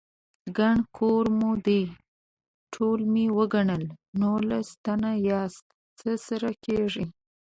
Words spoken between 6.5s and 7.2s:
کېږئ؟